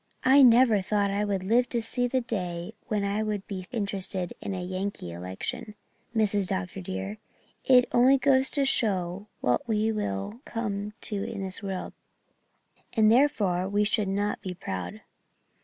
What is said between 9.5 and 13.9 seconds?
never know what we will come to in this world, and therefore we